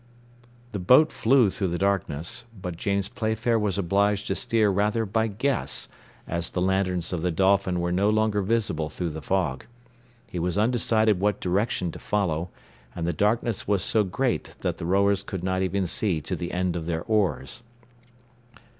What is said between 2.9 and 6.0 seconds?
Playfair was obliged to steer rather by guess,